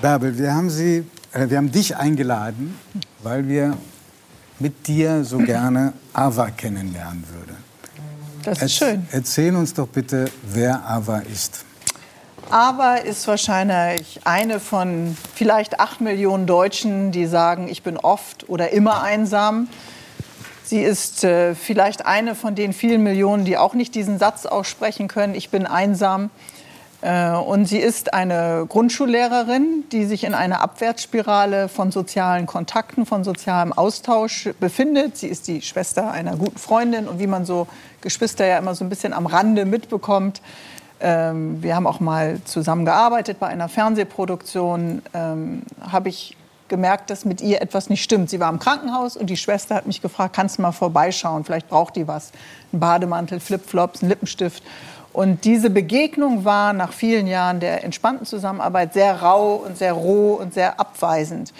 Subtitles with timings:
[0.00, 2.78] Bärbel, wir haben, Sie, äh, wir haben dich eingeladen,
[3.22, 3.76] weil wir
[4.60, 7.56] mit dir so gerne Ava kennenlernen würden.
[8.44, 9.06] Das ist schön.
[9.10, 11.64] Erzähl uns doch bitte, wer Ava ist.
[12.50, 18.70] Ava ist wahrscheinlich eine von vielleicht acht Millionen Deutschen, die sagen, ich bin oft oder
[18.70, 19.68] immer einsam.
[20.64, 25.08] Sie ist äh, vielleicht eine von den vielen Millionen, die auch nicht diesen Satz aussprechen
[25.08, 26.30] können, ich bin einsam.
[27.00, 33.24] Äh, und sie ist eine Grundschullehrerin, die sich in einer Abwärtsspirale von sozialen Kontakten, von
[33.24, 35.16] sozialem Austausch befindet.
[35.16, 37.68] Sie ist die Schwester einer guten Freundin und wie man so
[38.00, 40.40] Geschwister ja immer so ein bisschen am Rande mitbekommt.
[41.00, 45.02] Ähm, wir haben auch mal zusammen gearbeitet bei einer Fernsehproduktion.
[45.14, 46.36] Ähm, Habe ich
[46.66, 48.28] gemerkt, dass mit ihr etwas nicht stimmt.
[48.28, 51.44] Sie war im Krankenhaus und die Schwester hat mich gefragt, kannst du mal vorbeischauen?
[51.44, 52.32] Vielleicht braucht die was.
[52.72, 54.62] Ein Bademantel, Flipflops, ein Lippenstift.
[55.18, 60.34] Und diese Begegnung war nach vielen Jahren der entspannten Zusammenarbeit sehr rau und sehr roh
[60.34, 61.52] und sehr abweisend.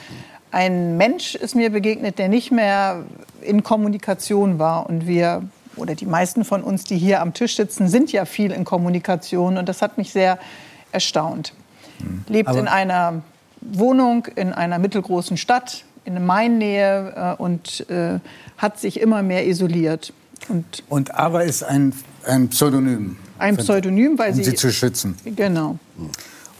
[0.53, 3.03] Ein Mensch ist mir begegnet, der nicht mehr
[3.43, 4.89] in Kommunikation war.
[4.89, 5.43] Und wir,
[5.75, 9.59] oder die meisten von uns, die hier am Tisch sitzen, sind ja viel in Kommunikation.
[9.59, 10.39] Und das hat mich sehr
[10.93, 11.53] erstaunt.
[11.99, 12.25] Mhm.
[12.29, 13.23] Lebt Aber in einer
[13.61, 18.21] Wohnung in einer mittelgroßen Stadt, in Mainnähe äh, und äh,
[18.57, 20.13] hat sich immer mehr isoliert.
[20.49, 21.93] Und, und Ava ist ein,
[22.25, 23.17] ein Pseudonym.
[23.39, 25.17] Ein Pseudonym, weil um sie, sie zu schützen.
[25.25, 25.79] Genau.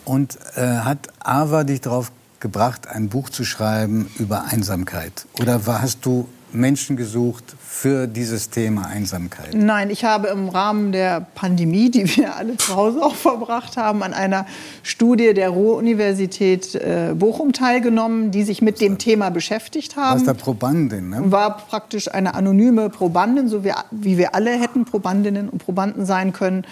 [0.05, 5.27] Und äh, hat Ava dich darauf gebracht, ein Buch zu schreiben über Einsamkeit?
[5.41, 9.55] Oder war, hast du Menschen gesucht für dieses Thema Einsamkeit?
[9.55, 14.03] Nein, ich habe im Rahmen der Pandemie, die wir alle zu Hause auch verbracht haben,
[14.03, 14.47] an einer
[14.83, 20.21] Studie der Ruhr-Universität äh, Bochum teilgenommen, die sich mit dem Thema beschäftigt haben.
[20.21, 21.23] Warst da Probandin, ne?
[21.31, 26.33] War praktisch eine anonyme Probandin, so wie, wie wir alle hätten Probandinnen und Probanden sein
[26.33, 26.65] können.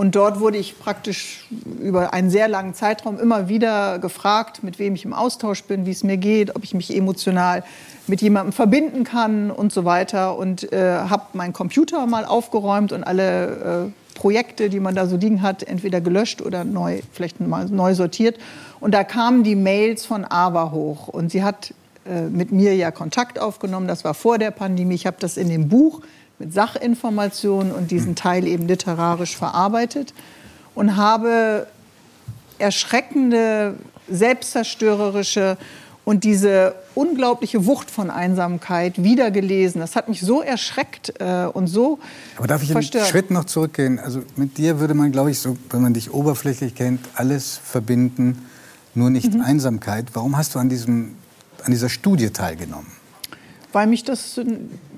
[0.00, 1.44] Und dort wurde ich praktisch
[1.78, 5.90] über einen sehr langen Zeitraum immer wieder gefragt, mit wem ich im Austausch bin, wie
[5.90, 7.62] es mir geht, ob ich mich emotional
[8.06, 10.38] mit jemandem verbinden kann und so weiter.
[10.38, 15.18] Und äh, habe meinen Computer mal aufgeräumt und alle äh, Projekte, die man da so
[15.18, 18.38] liegen hat, entweder gelöscht oder neu, vielleicht mal neu sortiert.
[18.80, 21.08] Und da kamen die Mails von Ava hoch.
[21.08, 21.74] Und sie hat
[22.06, 23.86] äh, mit mir ja Kontakt aufgenommen.
[23.86, 24.94] Das war vor der Pandemie.
[24.94, 26.00] Ich habe das in dem Buch
[26.40, 30.14] mit Sachinformationen und diesen Teil eben literarisch verarbeitet
[30.74, 31.66] und habe
[32.58, 33.74] erschreckende,
[34.08, 35.58] selbstzerstörerische
[36.04, 39.80] und diese unglaubliche Wucht von Einsamkeit wieder gelesen.
[39.80, 41.98] Das hat mich so erschreckt äh, und so
[42.38, 43.04] Aber darf ich verstört.
[43.04, 43.98] einen Schritt noch zurückgehen?
[43.98, 48.46] Also mit dir würde man, glaube ich, so, wenn man dich oberflächlich kennt, alles verbinden,
[48.94, 49.42] nur nicht mhm.
[49.42, 50.06] Einsamkeit.
[50.14, 51.16] Warum hast du an, diesem,
[51.64, 52.99] an dieser Studie teilgenommen?
[53.72, 54.40] Weil mich das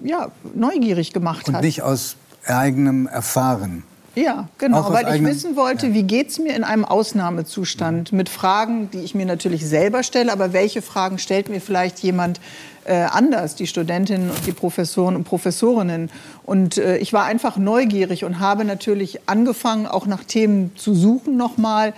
[0.04, 1.60] ja, neugierig gemacht und hat.
[1.60, 2.16] Und nicht aus
[2.46, 3.84] eigenem Erfahren.
[4.14, 5.94] Ja, genau, weil ich wissen wollte, ja.
[5.94, 10.30] wie geht es mir in einem Ausnahmezustand mit Fragen, die ich mir natürlich selber stelle,
[10.30, 12.38] aber welche Fragen stellt mir vielleicht jemand
[12.84, 16.10] äh, anders, die Studentinnen und die Professoren und Professorinnen.
[16.44, 21.38] Und äh, ich war einfach neugierig und habe natürlich angefangen, auch nach Themen zu suchen
[21.38, 21.94] nochmal,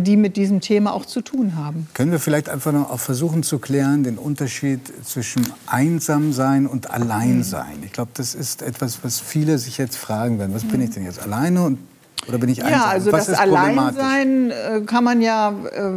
[0.00, 1.88] die mit diesem Thema auch zu tun haben.
[1.94, 7.82] Können wir vielleicht einfach noch auch versuchen zu klären, den Unterschied zwischen Einsamsein und Alleinsein?
[7.84, 10.54] Ich glaube, das ist etwas, was viele sich jetzt fragen werden.
[10.54, 11.78] Was bin ich denn jetzt, alleine und
[12.26, 12.80] oder bin ich einsam?
[12.80, 15.90] Ja, also was das Alleinsein äh, kann man ja äh,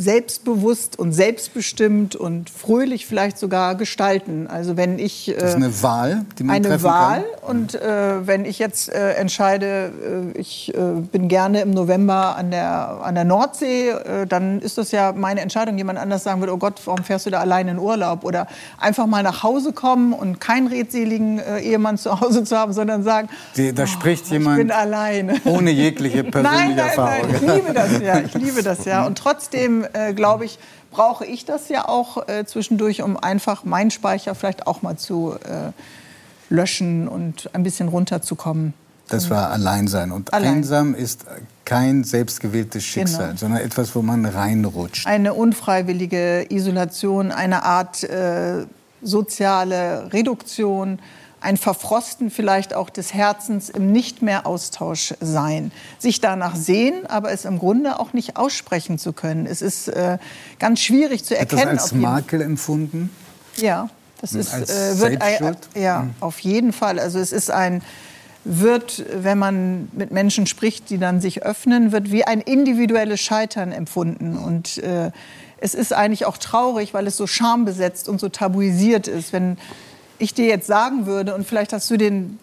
[0.00, 4.46] selbstbewusst und selbstbestimmt und fröhlich vielleicht sogar gestalten.
[4.46, 7.50] Also wenn ich äh, das ist eine Wahl, die man eine treffen Wahl kann.
[7.50, 9.92] und äh, wenn ich jetzt äh, entscheide,
[10.34, 10.78] äh, ich äh,
[11.12, 15.42] bin gerne im November an der an der Nordsee, äh, dann ist das ja meine
[15.42, 15.76] Entscheidung.
[15.76, 18.46] Jemand anders sagen würde, oh Gott, warum fährst du da alleine in Urlaub oder
[18.78, 23.28] einfach mal nach Hause kommen und keinen redseligen Ehemann zu Hause zu haben, sondern sagen,
[23.56, 27.26] die, da oh, spricht jemand ich bin alleine ohne jegliche persönliche nein, nein, Erfahrung.
[27.30, 30.58] Nein, ich liebe das ja, ich liebe das ja und trotzdem äh, glaube ich,
[30.90, 35.34] brauche ich das ja auch äh, zwischendurch, um einfach meinen Speicher vielleicht auch mal zu
[35.44, 35.72] äh,
[36.52, 38.74] löschen und ein bisschen runterzukommen.
[39.08, 40.12] Das war Alleinsein.
[40.12, 40.58] Und Allein.
[40.58, 41.24] einsam ist
[41.64, 43.38] kein selbstgewähltes Schicksal, genau.
[43.38, 45.06] sondern etwas, wo man reinrutscht.
[45.06, 48.66] Eine unfreiwillige Isolation, eine Art äh,
[49.02, 51.00] soziale Reduktion,
[51.40, 55.72] ein Verfrosten vielleicht auch des Herzens im nicht mehr Austausch sein.
[55.98, 59.46] Sich danach sehen, aber es im Grunde auch nicht aussprechen zu können.
[59.46, 60.18] Es ist äh,
[60.58, 61.62] ganz schwierig zu erkennen.
[61.62, 63.10] Wird das als Makel empfunden?
[63.56, 63.88] Ja,
[64.20, 65.22] das ist, äh, wird,
[65.74, 66.14] äh, ja, mhm.
[66.20, 66.98] auf jeden Fall.
[66.98, 67.82] Also es ist ein
[68.44, 73.70] wird, wenn man mit Menschen spricht, die dann sich öffnen, wird wie ein individuelles Scheitern
[73.70, 74.38] empfunden.
[74.38, 75.10] Und äh,
[75.58, 79.58] es ist eigentlich auch traurig, weil es so schambesetzt und so tabuisiert ist, wenn
[80.20, 82.38] ich dir jetzt sagen würde, und vielleicht hast du den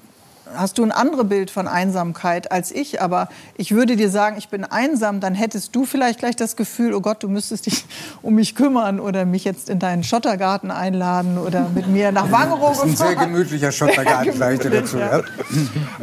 [0.55, 3.01] hast du ein anderes Bild von Einsamkeit als ich.
[3.01, 6.93] Aber ich würde dir sagen, ich bin einsam, dann hättest du vielleicht gleich das Gefühl,
[6.93, 7.85] oh Gott, du müsstest dich
[8.21, 12.75] um mich kümmern oder mich jetzt in deinen Schottergarten einladen oder mit mir nach Wangerooge
[12.75, 12.91] fahren.
[12.91, 14.97] Das ist ein sehr gemütlicher Schottergarten, sage ich dir dazu.
[14.97, 15.21] Ja.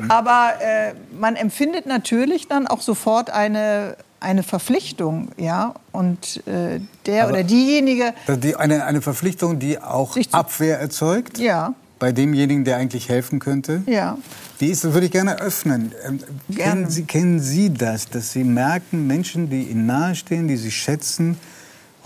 [0.08, 7.24] Aber äh, man empfindet natürlich dann auch sofort eine eine Verpflichtung, ja, und äh, der
[7.24, 8.14] Aber oder diejenige.
[8.42, 11.38] Die, eine, eine Verpflichtung, die auch Abwehr erzeugt?
[11.38, 11.74] Ja.
[11.98, 13.82] Bei demjenigen, der eigentlich helfen könnte?
[13.86, 14.18] Ja.
[14.58, 15.92] Wie ist würde ich gerne öffnen.
[16.04, 16.72] Ähm, gerne.
[16.72, 21.38] Kennen, Sie, kennen Sie das, dass Sie merken, Menschen, die Ihnen nahestehen, die Sie schätzen,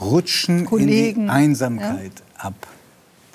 [0.01, 1.23] rutschen Kollegen.
[1.23, 2.45] in die Einsamkeit ja.
[2.45, 2.55] ab?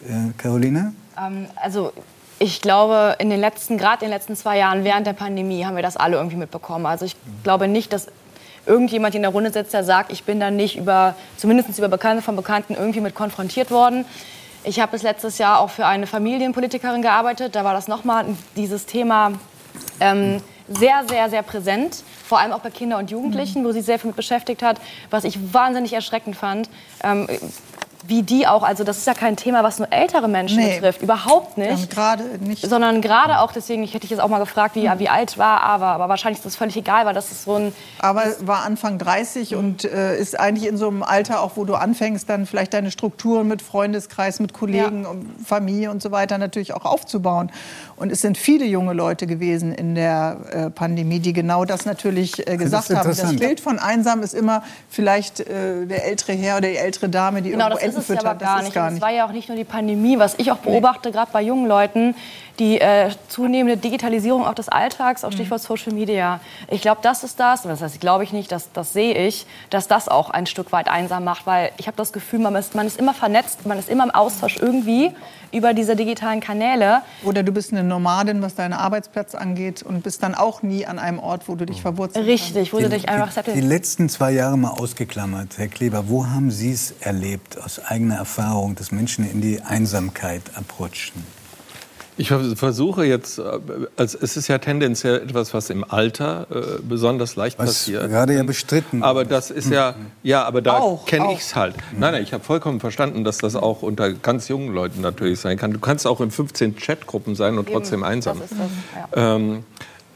[0.08, 0.94] Äh, Caroline?
[1.18, 1.92] Ähm, also
[2.40, 5.76] ich glaube, in den letzten, gerade in den letzten zwei Jahren während der Pandemie haben
[5.76, 6.86] wir das alle irgendwie mitbekommen.
[6.86, 8.08] Also ich glaube nicht, dass
[8.66, 12.22] irgendjemand in der Runde sitzt, der sagt, ich bin da nicht über, zumindest über Bekannte
[12.22, 14.06] von Bekannten irgendwie mit konfrontiert worden.
[14.64, 17.56] Ich habe bis letztes Jahr auch für eine Familienpolitikerin gearbeitet.
[17.56, 18.26] Da war das nochmal
[18.56, 19.34] dieses Thema
[20.00, 22.04] ähm, sehr, sehr, sehr präsent.
[22.26, 24.80] Vor allem auch bei Kindern und Jugendlichen, wo sie sehr viel mit beschäftigt hat.
[25.10, 26.70] Was ich wahnsinnig erschreckend fand.
[27.04, 27.28] Ähm,
[28.06, 30.76] wie die auch, also das ist ja kein Thema, was nur ältere Menschen nee.
[30.76, 31.90] betrifft, überhaupt nicht.
[31.90, 32.68] gerade nicht.
[32.68, 35.62] Sondern gerade auch, deswegen, ich hätte ich jetzt auch mal gefragt, wie, wie alt war
[35.62, 37.74] aber, aber wahrscheinlich ist das völlig egal, weil das ist so ein...
[38.00, 39.58] Aber war Anfang 30 mhm.
[39.58, 42.92] und äh, ist eigentlich in so einem Alter auch, wo du anfängst, dann vielleicht deine
[42.92, 45.10] Strukturen mit Freundeskreis, mit Kollegen, ja.
[45.46, 47.52] Familie und so weiter natürlich auch aufzubauen.
[47.96, 52.46] Und es sind viele junge Leute gewesen in der äh, Pandemie, die genau das natürlich
[52.48, 53.10] äh, gesagt das haben.
[53.16, 57.42] Das Bild von einsam ist immer vielleicht äh, der ältere Herr oder die ältere Dame,
[57.42, 58.74] die genau, irgendwo ist es aber gar nicht.
[58.74, 58.98] gar nicht.
[58.98, 61.68] Es war ja auch nicht nur die Pandemie, was ich auch beobachte, gerade bei jungen
[61.68, 62.16] Leuten,
[62.60, 65.34] die äh, zunehmende Digitalisierung auch des Alltags, auch mhm.
[65.34, 66.40] Stichwort Social Media.
[66.70, 69.88] Ich glaube, das ist das, das heißt, glaube ich nicht, das, das sehe ich, dass
[69.88, 72.86] das auch ein Stück weit einsam macht, weil ich habe das Gefühl, man ist, man
[72.86, 75.12] ist immer vernetzt, man ist immer im Austausch irgendwie
[75.52, 77.02] über diese digitalen Kanäle.
[77.24, 80.98] Oder du bist eine Nomadin, was deinen Arbeitsplatz angeht und bist dann auch nie an
[81.00, 83.44] einem Ort, wo du dich verwurzelt Richtig, wo du dich einfach...
[83.44, 87.80] Die, die letzten zwei Jahre mal ausgeklammert, Herr Kleber, wo haben Sie es erlebt, aus
[87.86, 91.24] eigener Erfahrung, dass Menschen in die Einsamkeit abrutschen?
[92.16, 97.58] Ich versuche jetzt, also es ist ja tendenziell etwas, was im Alter äh, besonders leicht
[97.58, 98.08] was passiert.
[98.08, 99.02] Gerade ja bestritten.
[99.02, 101.76] Aber das ist ja, ja, aber da kenne ich es halt.
[101.92, 105.58] Nein, nein, ich habe vollkommen verstanden, dass das auch unter ganz jungen Leuten natürlich sein
[105.58, 105.74] kann.
[105.74, 107.74] Du kannst auch in 15 Chatgruppen sein und Eben.
[107.74, 108.40] trotzdem einsam.
[108.40, 108.70] Das ist das,
[109.16, 109.36] ja.
[109.36, 109.64] ähm,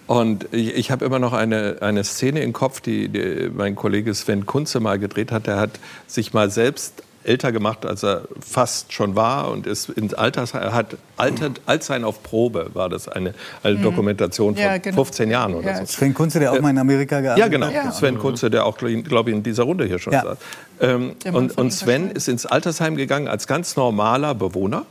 [0.06, 4.14] und ich, ich habe immer noch eine, eine Szene im Kopf, die, die mein Kollege
[4.14, 5.48] Sven Kunze mal gedreht hat.
[5.48, 5.72] Der hat
[6.06, 10.98] sich mal selbst älter gemacht, als er fast schon war und ist ins Alters, hat
[11.18, 13.34] altert, Altsein auf Probe, war das eine,
[13.64, 13.84] eine mhm.
[13.84, 15.04] Dokumentation von ja, genau.
[15.04, 15.78] 15 Jahren oder ja.
[15.80, 15.86] so.
[15.86, 17.52] Sven Kunze, der auch mal in Amerika gearbeitet hat.
[17.52, 17.70] Ja, genau.
[17.70, 17.92] Ja.
[17.92, 20.24] Sven Kunze, der auch, glaube ich, in dieser Runde hier schon ja.
[20.24, 20.38] saß.
[20.80, 24.86] Ähm, und, und Sven ist ins Altersheim gegangen als ganz normaler Bewohner.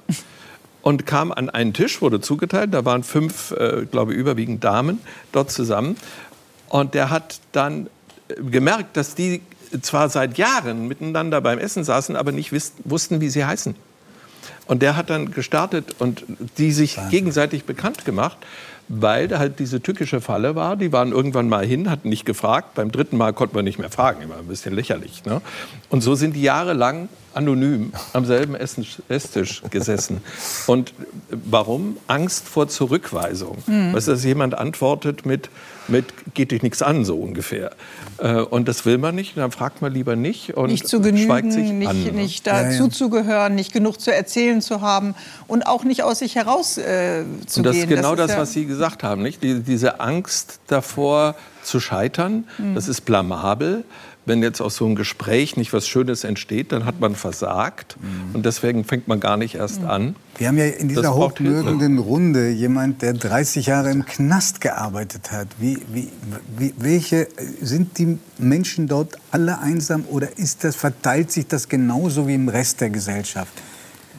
[0.83, 2.73] und kam an einen Tisch, wurde zugeteilt.
[2.73, 5.01] Da waren fünf, äh, glaube ich, überwiegend Damen
[5.33, 5.97] dort zusammen.
[6.69, 7.89] Und der hat dann
[8.29, 9.41] gemerkt, dass die
[9.81, 12.53] zwar seit Jahren miteinander beim Essen saßen, aber nicht
[12.85, 13.75] wussten, wie sie heißen.
[14.67, 16.25] Und der hat dann gestartet und
[16.59, 17.11] die sich Wahnsinn.
[17.11, 18.39] gegenseitig bekannt gemacht,
[18.89, 20.77] weil da halt diese tückische Falle war.
[20.77, 22.75] Die waren irgendwann mal hin, hatten nicht gefragt.
[22.75, 25.25] Beim dritten Mal konnten wir nicht mehr fragen, immer ein bisschen lächerlich.
[25.25, 25.41] Ne?
[25.89, 30.23] Und so sind die jahrelang anonym am selben Esstisch gesessen.
[30.67, 30.95] Und
[31.31, 31.99] warum?
[32.07, 33.59] Angst vor Zurückweisung.
[33.67, 33.93] Mhm.
[33.93, 35.51] Was, dass jemand antwortet mit,
[35.87, 37.73] mit geht dich nichts an, so ungefähr.
[38.19, 41.27] Äh, und das will man nicht, dann fragt man lieber nicht und nicht zu genügen,
[41.27, 42.03] schweigt sich nicht, an.
[42.03, 42.13] Ne?
[42.13, 45.15] Nicht dazuzugehören, nicht genug zu erzählen zu haben
[45.47, 47.85] und auch nicht aus sich heraus äh, zu und das gehen.
[47.85, 49.43] Ist genau das, das ja was Sie gesagt haben, nicht?
[49.43, 52.75] Die, diese Angst davor zu scheitern, mhm.
[52.75, 53.85] das ist blamabel
[54.27, 57.97] wenn jetzt aus so einem Gespräch nicht was Schönes entsteht, dann hat man versagt.
[58.01, 58.35] Mhm.
[58.35, 59.89] Und deswegen fängt man gar nicht erst mhm.
[59.89, 60.17] an.
[60.37, 65.47] Wir haben ja in dieser hochmögenden Runde jemand, der 30 Jahre im Knast gearbeitet hat.
[65.59, 66.09] Wie, wie,
[66.59, 67.29] wie, welche
[67.63, 72.49] sind die Menschen dort alle einsam oder ist das, verteilt sich das genauso wie im
[72.49, 73.53] Rest der Gesellschaft?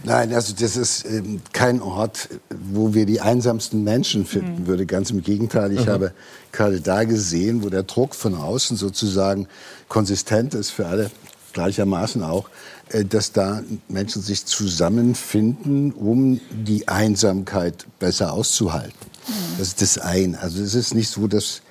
[0.04, 2.30] Nein, also das ist ähm, kein Ort,
[2.72, 4.68] wo wir die einsamsten Menschen finden mhm.
[4.68, 4.86] würde.
[4.86, 5.72] Ganz im Gegenteil.
[5.74, 5.90] Ich mhm.
[5.90, 6.14] habe
[6.52, 9.48] gerade da gesehen, wo der Druck von außen sozusagen
[9.88, 11.12] konsistent ist für alle
[11.54, 12.50] gleichermaßen auch,
[12.90, 18.94] äh, dass da Menschen sich zusammenfinden, um die Einsamkeit besser auszuhalten.
[19.28, 19.34] Mhm.
[19.58, 20.40] Das ist das eine.
[20.40, 21.62] Also es ist nicht so, dass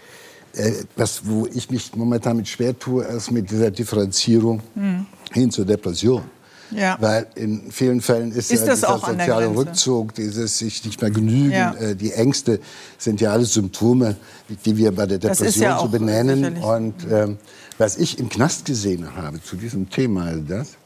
[0.54, 5.06] äh, was, wo ich mich momentan mit schwer tue, ist mit dieser Differenzierung mhm.
[5.32, 6.22] hin zur Depression.
[6.70, 6.96] Ja.
[7.00, 11.52] Weil in vielen Fällen ist, ist ja dieser soziale Rückzug, dieses sich nicht mehr genügen,
[11.52, 11.74] ja.
[11.74, 12.60] äh, die Ängste
[12.98, 14.16] sind ja alles Symptome,
[14.64, 16.58] die wir bei der Depression ja so benennen.
[16.58, 17.38] Und ähm,
[17.78, 20.76] was ich im Knast gesehen habe zu diesem Thema, das,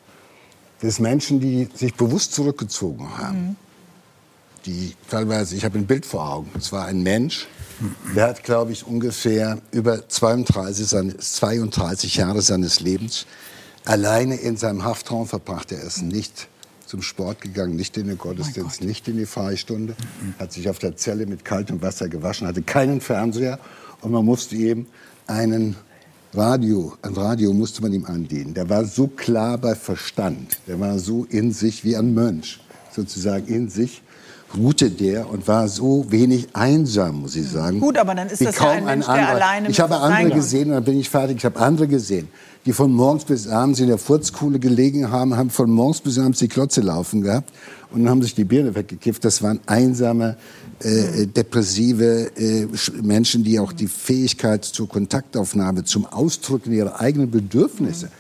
[0.81, 3.57] dass Menschen, die sich bewusst zurückgezogen haben, mhm.
[4.67, 6.51] die teilweise, ich habe ein Bild vor Augen.
[6.59, 7.47] Es war ein Mensch,
[8.15, 13.27] der hat, glaube ich, ungefähr über 32, 32 Jahre seines Lebens
[13.85, 15.73] alleine in seinem Haftraum verbracht.
[15.73, 16.49] Er ist nicht
[16.87, 19.95] zum Sport gegangen, nicht in den Gottesdienst, nicht in die Freistunde,
[20.41, 23.61] hat sich auf der Zelle mit kaltem Wasser gewaschen, hatte keinen Fernseher
[24.01, 24.87] und man musste ihm
[25.29, 25.77] einen
[26.35, 28.55] Radio, ein Radio musste man ihm andienen.
[28.55, 32.61] Der war so klar bei Verstand, der war so in sich wie ein Mönch,
[32.93, 34.03] sozusagen in sich
[34.57, 37.81] ruhte der und war so wenig einsam, muss ich sagen.
[37.81, 40.69] Gut, aber dann ist das ja ein Mensch, ein der alleine Ich habe andere gesehen,
[40.69, 42.29] und dann bin ich fertig, ich habe andere gesehen,
[42.67, 46.41] die von morgens bis abends in der Furzkuhle gelegen haben, haben von morgens bis abends
[46.41, 47.53] die Klotze laufen gehabt
[47.91, 49.25] und haben sich die Birne weggekifft.
[49.25, 50.37] Das waren einsame,
[50.81, 52.67] äh, depressive äh,
[53.03, 58.20] Menschen, die auch die Fähigkeit zur Kontaktaufnahme, zum Ausdrücken ihrer eigenen Bedürfnisse äh,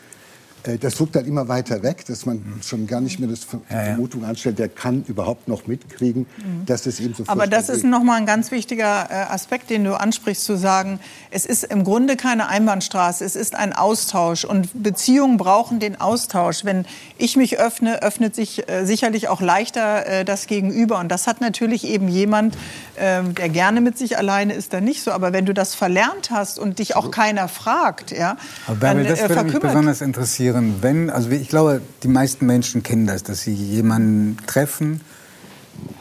[0.80, 4.58] das rückt dann immer weiter weg, dass man schon gar nicht mehr das Vermutung anstellt,
[4.58, 6.66] der kann überhaupt noch mitkriegen, mhm.
[6.66, 9.98] dass es ihm so Aber das ist nochmal ein ganz wichtiger äh, Aspekt, den du
[9.98, 11.00] ansprichst, zu sagen,
[11.30, 14.44] es ist im Grunde keine Einbahnstraße, es ist ein Austausch.
[14.44, 16.64] Und Beziehungen brauchen den Austausch.
[16.64, 16.84] Wenn
[17.16, 20.98] ich mich öffne, öffnet sich äh, sicherlich auch leichter das Gegenüber.
[20.98, 22.56] Und das hat natürlich eben jemand,
[22.98, 25.12] ähm, der gerne mit sich alleine ist, dann nicht so.
[25.12, 28.36] Aber wenn du das verlernt hast und dich auch keiner fragt, ja,
[28.66, 32.82] Aber dann, das würde mich besonders interessieren passieren, wenn, also ich glaube, die meisten Menschen
[32.82, 35.00] kennen das, dass sie jemanden treffen,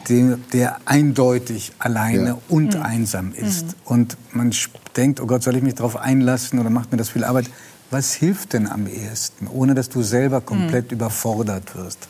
[0.08, 2.38] der, der eindeutig alleine ja.
[2.48, 2.82] und mhm.
[2.82, 3.66] einsam ist.
[3.66, 3.72] Mhm.
[3.84, 4.54] Und man
[4.96, 7.46] denkt, oh Gott, soll ich mich darauf einlassen oder macht mir das viel Arbeit?
[7.90, 10.96] Was hilft denn am ehesten, ohne dass du selber komplett mhm.
[10.96, 12.08] überfordert wirst?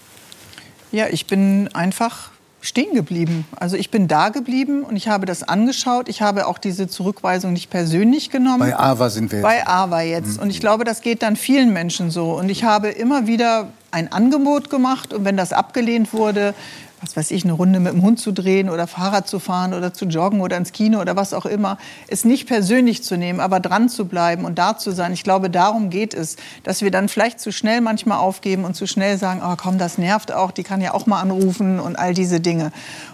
[0.93, 3.47] Ja, ich bin einfach stehen geblieben.
[3.57, 6.09] Also ich bin da geblieben und ich habe das angeschaut.
[6.09, 8.61] Ich habe auch diese Zurückweisung nicht persönlich genommen.
[8.61, 9.45] Bei AWA sind wir jetzt.
[9.45, 10.37] Bei AWA jetzt.
[10.37, 10.43] Mhm.
[10.43, 12.33] Und ich glaube, das geht dann vielen Menschen so.
[12.33, 16.55] Und ich habe immer wieder ein Angebot gemacht und wenn das abgelehnt wurde,
[17.01, 19.95] was weiß ich, eine Runde mit dem Hund zu drehen oder Fahrrad zu fahren oder
[19.95, 21.79] zu joggen oder ins Kino oder was auch immer,
[22.09, 25.13] es nicht persönlich zu nehmen, aber dran zu bleiben und da zu sein.
[25.13, 28.87] Ich glaube, darum geht es, dass wir dann vielleicht zu schnell manchmal aufgeben und zu
[28.87, 32.13] schnell sagen, oh komm, das nervt auch, die kann ja auch mal anrufen und all
[32.13, 32.71] diese Dinge.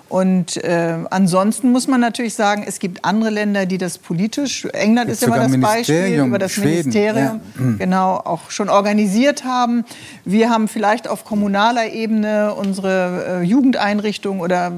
[0.08, 5.10] Und äh, ansonsten muss man natürlich sagen, es gibt andere Länder, die das politisch, England
[5.10, 7.40] ist immer das Beispiel, über das Schweden, Ministerium ja.
[7.56, 7.78] Hm.
[7.78, 9.84] genau auch schon organisiert haben.
[10.24, 14.72] Wir haben vielleicht auf kommunaler Ebene unsere äh, Jugendeinrichtungen oder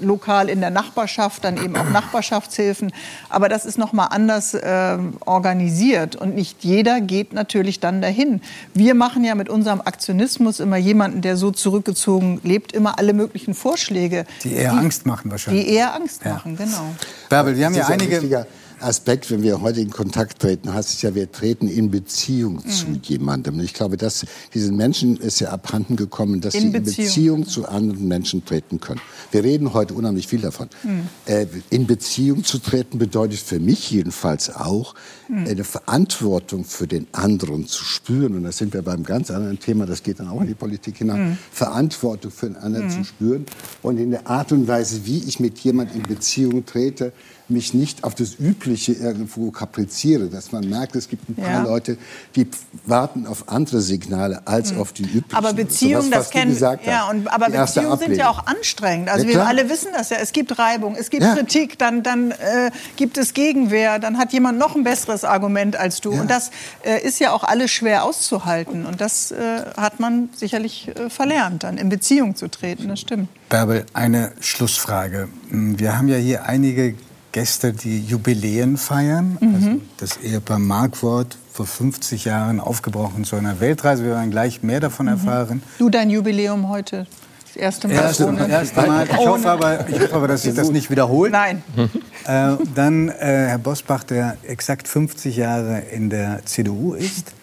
[0.00, 2.92] lokal in der Nachbarschaft dann eben auch Nachbarschaftshilfen.
[3.28, 8.40] Aber das ist noch mal anders äh, organisiert und nicht jeder geht natürlich dann dahin.
[8.74, 13.54] Wir machen ja mit unserem Aktionismus immer jemanden, der so zurückgezogen lebt, immer alle möglichen
[13.54, 14.24] Vorschläge.
[14.44, 15.66] Die eher die, Angst machen wahrscheinlich.
[15.66, 16.34] Die eher Angst ja.
[16.34, 16.94] machen, genau.
[17.28, 18.46] Bärbel, wir haben ja einige...
[18.80, 22.68] Aspekt, wenn wir heute in Kontakt treten, heißt es ja, wir treten in Beziehung mhm.
[22.68, 23.60] zu jemandem.
[23.60, 27.06] Ich glaube, dass diesen Menschen ist ja abhanden gekommen, dass in sie in Beziehung.
[27.06, 29.00] Beziehung zu anderen Menschen treten können.
[29.30, 30.68] Wir reden heute unheimlich viel davon.
[30.82, 31.08] Mhm.
[31.26, 34.94] Äh, in Beziehung zu treten bedeutet für mich jedenfalls auch,
[35.28, 35.46] mhm.
[35.46, 38.36] eine Verantwortung für den anderen zu spüren.
[38.36, 40.98] Und da sind wir beim ganz anderen Thema, das geht dann auch in die Politik
[40.98, 41.30] hinein.
[41.30, 41.38] Mhm.
[41.50, 43.04] Verantwortung für den anderen zu mhm.
[43.04, 43.46] spüren
[43.82, 47.12] und in der Art und Weise, wie ich mit jemandem in Beziehung trete,
[47.48, 51.62] mich nicht auf das Übliche irgendwo kapriziere, dass man merkt, es gibt ein paar ja.
[51.62, 51.96] Leute,
[52.34, 52.48] die
[52.84, 54.80] warten auf andere Signale als mhm.
[54.80, 55.34] auf die üblichen.
[55.34, 59.08] Aber Beziehungen, das kennen ja, und aber Beziehungen sind ja auch anstrengend.
[59.08, 60.16] Also ja, wir alle wissen das ja.
[60.20, 61.34] Es gibt Reibung, es gibt ja.
[61.34, 66.00] Kritik, dann dann äh, gibt es Gegenwehr, dann hat jemand noch ein besseres Argument als
[66.00, 66.12] du.
[66.12, 66.50] Und das
[66.84, 68.86] äh, ist ja auch alles schwer auszuhalten.
[68.86, 72.88] Und das äh, hat man sicherlich äh, verlernt, dann in Beziehung zu treten.
[72.88, 73.28] Das stimmt.
[73.48, 75.28] Bärbel, eine Schlussfrage.
[75.50, 76.94] Wir haben ja hier einige
[77.36, 79.36] Gäste, die Jubiläen feiern.
[79.38, 79.54] Mhm.
[79.54, 84.04] Also das Ehepaar Markwort vor 50 Jahren aufgebrochen zu einer Weltreise.
[84.04, 85.12] Wir werden gleich mehr davon mhm.
[85.12, 85.62] erfahren.
[85.78, 87.06] Du dein Jubiläum heute.
[87.46, 87.94] Das erste Mal.
[87.96, 89.06] Erste, ohne, erste Mal.
[89.06, 91.32] Ich hoffe, aber, ich hoffe aber, dass sich das nicht wiederholt.
[91.32, 91.62] Nein.
[92.26, 97.34] Äh, dann äh, Herr Bosbach, der exakt 50 Jahre in der CDU ist.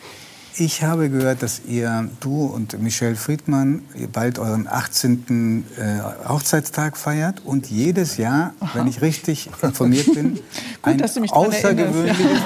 [0.55, 3.81] Ich habe gehört, dass ihr, du und Michelle Friedmann,
[4.11, 5.65] bald euren 18.
[5.77, 8.69] Äh, Hochzeitstag feiert und jedes Jahr, Aha.
[8.75, 10.35] wenn ich richtig informiert bin,
[10.83, 12.41] Gut, ein, außergewöhnliches,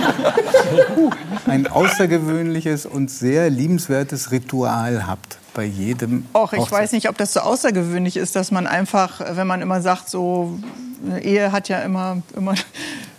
[1.48, 6.26] ein außergewöhnliches und sehr liebenswertes Ritual habt bei jedem.
[6.34, 9.82] Och, ich weiß nicht, ob das so außergewöhnlich ist, dass man einfach, wenn man immer
[9.82, 10.58] sagt, so
[11.06, 12.56] eine Ehe hat ja immer, immer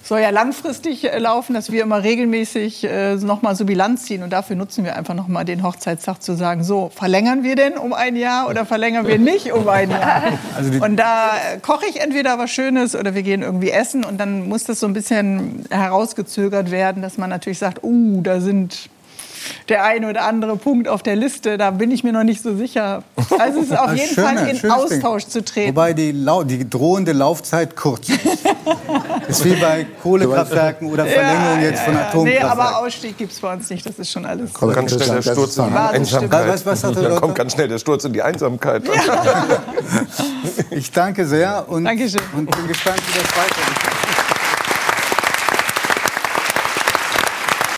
[0.08, 4.22] soll ja langfristig äh, laufen, dass wir immer regelmäßig äh, nochmal so Bilanz ziehen.
[4.22, 7.92] Und dafür nutzen wir einfach nochmal den Hochzeitstag zu sagen, so, verlängern wir denn um
[7.92, 10.22] ein Jahr oder verlängern wir nicht um ein Jahr?
[10.56, 14.02] Also und da äh, koche ich entweder was Schönes oder wir gehen irgendwie essen.
[14.02, 18.40] Und dann muss das so ein bisschen herausgezögert werden, dass man natürlich sagt, uh, da
[18.40, 18.88] sind
[19.68, 22.56] der eine oder andere Punkt auf der Liste, da bin ich mir noch nicht so
[22.56, 23.02] sicher,
[23.38, 25.32] Also es ist auf jeden schöne, Fall in Austausch Ding.
[25.32, 25.70] zu treten.
[25.70, 28.18] Wobei die, die, drohende Laufzeit kurz ist.
[29.28, 32.46] ist wie bei Kohlekraftwerken oder Verlängerung ja, jetzt von Atomkraftwerken.
[32.46, 33.86] Nee, aber Ausstieg gibt es bei uns nicht.
[33.86, 34.52] Das ist schon alles.
[34.52, 36.48] Kommt ganz schnell der Sturz in die Einsamkeit.
[36.48, 38.82] Was, was, Dann kommt ganz schnell der Sturz in die Einsamkeit.
[38.86, 39.46] Ja.
[40.70, 44.07] ich danke sehr und, und bin gespannt, wie das weitergeht.